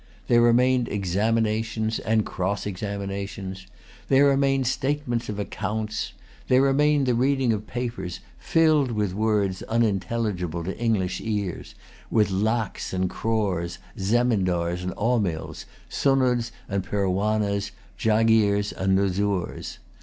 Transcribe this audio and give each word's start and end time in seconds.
There 0.25 0.41
remained 0.41 0.87
examinations 0.89 1.99
and 1.99 2.25
cross 2.25 2.65
examinations. 2.65 3.67
There 4.07 4.25
remained 4.25 4.65
statements 4.65 5.29
of 5.29 5.37
accounts. 5.37 6.13
There 6.47 6.63
remained 6.63 7.05
the 7.05 7.13
reading 7.13 7.53
of 7.53 7.67
papers, 7.67 8.19
filled 8.39 8.89
with 8.93 9.13
words 9.13 9.61
unintelligible 9.69 10.63
to 10.63 10.75
English 10.79 11.21
ears, 11.23 11.75
with 12.09 12.31
lacs 12.31 12.93
and 12.93 13.11
crores, 13.11 13.77
zemindars 13.95 14.81
and 14.81 14.95
aumils, 14.97 15.65
sunnuds 15.87 16.51
and 16.67 16.83
perwannahs, 16.83 17.69
jaghires 17.95 18.73
and 18.73 18.95
nuzzurs. 18.97 19.77